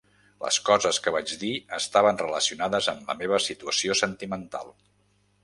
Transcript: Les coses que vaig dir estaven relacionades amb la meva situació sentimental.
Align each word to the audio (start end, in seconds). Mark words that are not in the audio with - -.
Les 0.43 0.55
coses 0.69 0.97
que 1.07 1.11
vaig 1.15 1.33
dir 1.43 1.51
estaven 1.79 2.17
relacionades 2.23 2.89
amb 2.95 3.13
la 3.13 3.17
meva 3.21 3.41
situació 3.49 3.99
sentimental. 4.03 4.75